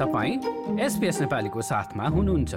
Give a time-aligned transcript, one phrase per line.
[0.00, 2.54] तपाईँ एसपिएस नेपालीको साथमा हुनुहुन्छ।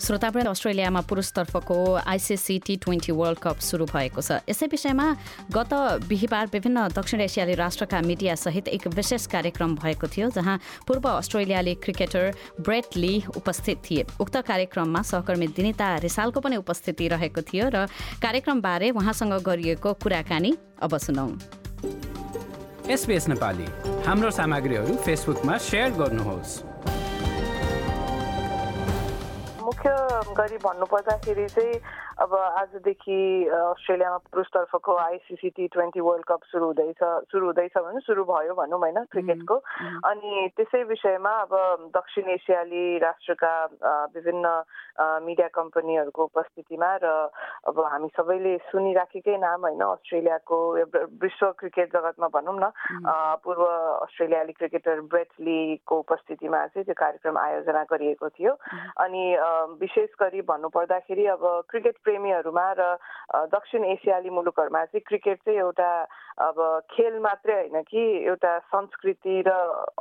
[0.00, 5.06] अस्ट्रेलियामा पुरुषतर्फको ICC T twenty World Cup सुरु भएको छ। यसै विषयमा
[5.52, 5.72] गत
[6.08, 10.56] बिहिबार विभिन्न दक्षिण एसियाली राष्ट्रका मिडियासहित एक विशेष कार्यक्रम भएको थियो जहाँ
[10.88, 12.32] पूर्व अस्ट्रेलियाली क्रिकेटर
[12.64, 17.86] ब्रेट ली उपस्थित थिए। उक्त कार्यक्रममा सहकर्मी दिनिता रिसालको पनि उपस्थिति रहेको थियो र
[18.24, 21.59] कार्यक्रमबारे उहाँसँग गरिएको कुराकानी अब सुनौ।
[22.90, 23.64] एसपिएस नेपाली।
[24.04, 26.52] हाम्रो सामग्रीहरू फेसबुकमा सेयर गर्नुहोस्।
[29.62, 29.90] मुख्य
[30.38, 31.74] गरी भन्नुपर्दाखेरि चाहिँ
[32.20, 37.00] अब आजदेखि अस्ट्रेलियामा पुरुषतर्फको ICC T twenty World Cup सुरु हुँदैछ
[37.32, 39.56] सुरु हुँदैछ भने सुरु भयो भनौँ होइन क्रिकेटको।
[40.04, 41.54] अनि त्यसै विषयमा अब
[41.96, 43.52] दक्षिण एसियाली राष्ट्रका
[44.12, 44.52] विभिन्न
[45.24, 47.08] मिडिया कम्पनीहरूको उपस्थितिमा र
[47.68, 50.58] अब हामी सबैले सुनिराखेकै नाम होइन अस्ट्रेलियाको
[51.24, 52.70] विश्व क्रिकेट जगतमा भनौँ न
[53.44, 58.52] पूर्व अस्ट्रेलियाली क्रिकेटर ब्रेट लीको उपस्थितिमा चाहिँ त्यो कार्यक्रम आयोजना गरिएको थियो।
[59.00, 59.24] अनि
[59.80, 62.82] विशेष गरी भन्नुपर्दाखेरि अब क्रिकेट प्रेमीहरूमा र
[63.48, 65.90] दक्षिण एसियाली मुलुकहरूमा चाहिँ क्रिकेट चाहिँ एउटा
[66.40, 66.56] अब
[66.90, 69.50] खेल मात्रै होइन कि एउटा संस्कृति र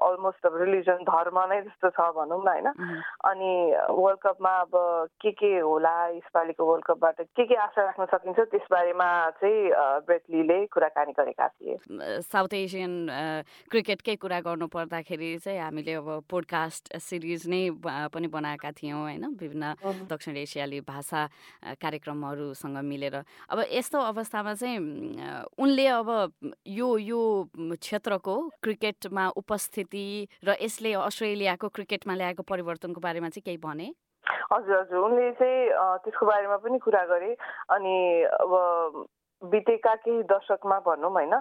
[0.08, 2.68] अलमोस्ट अब रिलिजन धर्म नै जस्तो छ भनौँ न होइन?
[3.28, 3.52] अनि
[3.92, 4.72] वर्ल्ड कपमा अब
[5.22, 9.10] के के होला यसपालिको वर्ल्ड कपबाट के के आशा राख्न सकिन्छ त्यसबारेमा
[9.42, 9.60] चाहिँ
[10.08, 11.76] ब्रेटलीले कुराकानी गरेका थिए।
[12.24, 12.94] साउथ एसियन
[13.72, 17.62] क्रिकेटकै कुरा गर्नु पर्दाखेरि चाहिँ हामीले अब पोडकास्ट सिरिज नै
[18.16, 19.26] पनि बनाएका थियौँ होइन?
[19.36, 21.28] विभिन्न दक्षिण एसियाली भाषा
[21.84, 23.16] कार्यक्रमहरूसँग मिलेर।
[23.52, 24.80] अब यस्तो अवस्थामा चाहिँ
[25.60, 26.29] उनले अब
[26.68, 27.20] यो यो
[27.56, 30.06] क्षेत्रको क्रिकेटमा उपस्थिति
[30.46, 33.88] र यसले अस्ट्रेलियाको क्रिकेटमा ल्याएको परिवर्तनको बारेमा चाहिँ केही भने?
[34.54, 35.70] हजुर हजुर। उनले चाहिँ
[36.04, 37.32] त्यसको बारेमा पनि कुरा गरे।
[37.72, 38.52] अनि अब
[39.42, 41.34] बितेका केही दशकमा भनौँ होइन?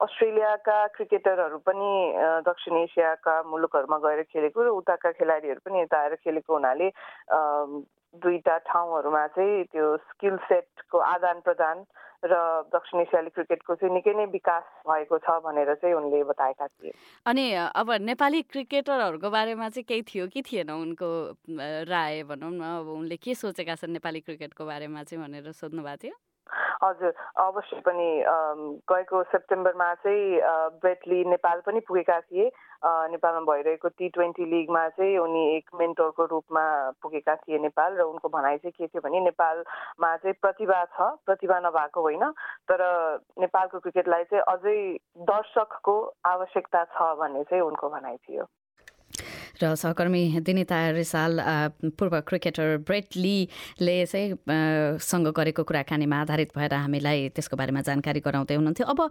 [0.00, 1.90] अस्ट्रेलियाका क्रिकेटरहरू पनि
[2.46, 6.88] दक्षिण एसियाका मुलुकहरूमा गएर खेलेको र उताका खेलाडीहरू पनि यता आएर खेलेको हुनाले
[8.22, 11.84] दुईटा ठाउँहरूमा चाहिँ त्यो स्किल सेटको आदान प्रदान
[12.24, 12.34] र
[12.74, 16.92] दक्षिण एसियाली क्रिकेटको चाहिँ निकै नै विकास भएको छ भनेर चाहिँ उनले बताएका थिए।
[17.26, 21.08] अनि अब नेपाली क्रिकेटरहरूको बारेमा चाहिँ केही थियो कि थिएन उनको
[21.86, 26.02] राय भनौँ न अब उनले के सोचेका छन् नेपाली क्रिकेटको बारेमा चाहिँ भनेर सोध्नु भएको
[26.02, 26.16] थियो?
[26.84, 28.08] हजुर अवश्य पनि
[28.92, 30.40] गएको सेप्टेम्बरमा चाहिँ
[30.80, 32.50] ब्रेटली नेपाल पनि पुगेका थिए।
[33.12, 36.64] नेपालमा भइरहेको टी ट्वेन्टी लिगमा चाहिँ उनी एक मेन्टरको रूपमा
[37.02, 41.58] पुगेका थिए नेपाल र उनको भनाइ चाहिँ के थियो भने नेपालमा चाहिँ प्रतिभा छ प्रतिभा
[41.60, 42.30] नभएको होइन।
[42.70, 42.84] तर
[43.38, 44.78] नेपालको क्रिकेटलाई चाहिँ अझै
[45.26, 48.46] दर्शकको आवश्यकता छ भन्ने चाहिँ उनको भनाइ थियो।
[49.62, 51.40] र सहकर्मी दिनिता रिसाल
[51.98, 58.54] पूर्व क्रिकेटर ब्रेट लीले चाहिँ सँग गरेको कुराकानीमा आधारित भएर हामीलाई त्यसको बारेमा जानकारी गराउँदै
[58.54, 59.10] हुनुहुन्थ्यो अब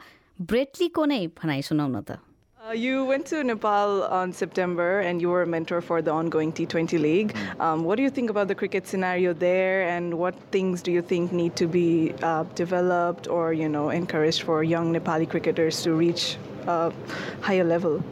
[0.52, 2.20] ब्रेटलीको नै भनाइ सुनाउन त
[2.68, 6.52] Uh, you went to Nepal on September and you were a mentor for the ongoing
[6.52, 7.34] T20 League.
[7.62, 11.02] Um, what do you think about the cricket scenario there and what things do you
[11.02, 15.94] think need to be uh, developed or, you know, encouraged for young Nepali cricketers to
[15.94, 16.36] reach
[16.68, 16.92] a
[17.40, 18.04] higher level?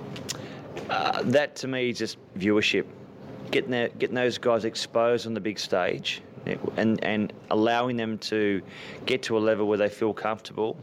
[0.89, 2.85] Uh, that to me is just viewership.
[3.51, 6.21] Getting, getting those guys exposed on the big stage
[6.77, 8.61] and, and allowing them to
[9.05, 10.77] get to a level where they feel comfortable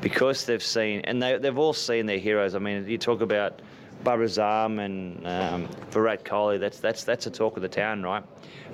[0.00, 2.54] because they've seen, and they, they've all seen their heroes.
[2.54, 3.62] I mean, you talk about
[4.04, 8.24] Barazam and um, Virat Kohli, that's, that's, that's the talk of the town, right?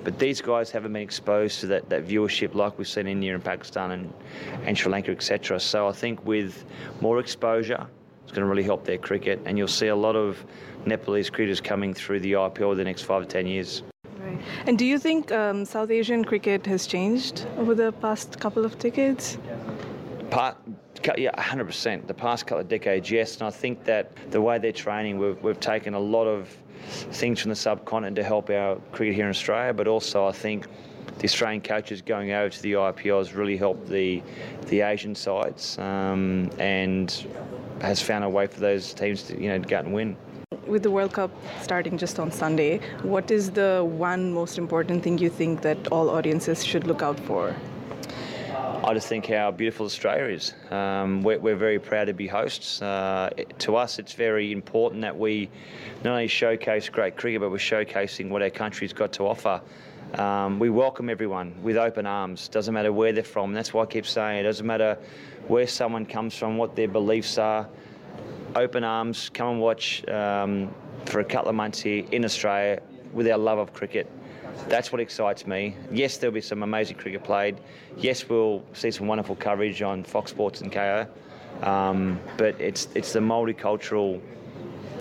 [0.03, 3.35] But these guys haven't been exposed to that, that viewership like we've seen in India
[3.35, 4.13] and Pakistan and,
[4.65, 5.59] and Sri Lanka, etc.
[5.59, 6.65] So I think with
[6.99, 7.87] more exposure,
[8.29, 10.45] it's going to really help their cricket, and you'll see a lot of
[10.85, 13.81] Nepalese cricketers coming through the IPL the next five to ten years.
[14.19, 14.39] Right.
[14.67, 18.77] And do you think um, South Asian cricket has changed over the past couple of
[18.77, 19.39] decades?
[20.29, 20.57] Part,
[21.17, 22.05] yeah, 100%.
[22.05, 23.37] The past couple of decades, yes.
[23.37, 27.41] And I think that the way they're training, we've, we've taken a lot of things
[27.41, 30.67] from the subcontinent to help our cricket here in Australia, but also I think
[31.19, 34.23] the Australian coaches going over to the IPL has really helped the
[34.67, 37.27] the Asian sides um, and
[37.81, 40.15] has found a way for those teams to you know out and win.
[40.65, 45.17] With the World Cup starting just on Sunday, what is the one most important thing
[45.17, 47.55] you think that all audiences should look out for?
[48.81, 50.53] I just think how beautiful Australia is.
[50.71, 52.81] Um, we're, we're, very proud to be hosts.
[52.81, 53.29] Uh,
[53.59, 55.49] to us, it's very important that we
[56.03, 59.61] not only showcase great cricket, but we're showcasing what our country's got to offer.
[60.13, 62.47] Um, we welcome everyone with open arms.
[62.47, 63.51] Doesn't matter where they're from.
[63.51, 64.43] That's why I keep saying it.
[64.43, 64.97] Doesn't matter
[65.47, 67.67] where someone comes from, what their beliefs are.
[68.55, 69.29] Open arms.
[69.33, 70.73] Come and watch um,
[71.05, 74.09] for a couple of months here in Australia with our love of cricket.
[74.68, 75.76] That's what excites me.
[75.90, 77.60] Yes, there'll be some amazing cricket played.
[77.96, 81.06] Yes, we'll see some wonderful coverage on Fox Sports and KO.
[81.62, 84.20] Um, but it's it's the multicultural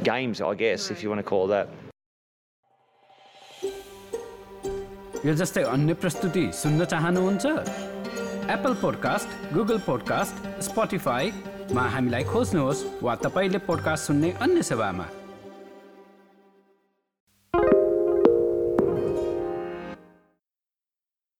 [0.04, 1.68] games, I guess, if you want to call it that.
[5.26, 7.46] यो जस्तै अन्य प्रस्तुति सुन्न चाहनुहुन्छ
[8.56, 10.36] Apple podcast Google podcast
[10.68, 15.06] स्पोटिफाईमा हामीलाई खोज्नुहोस् वा तपाईँले पोडकास्ट सुन्ने अन्य सेवामा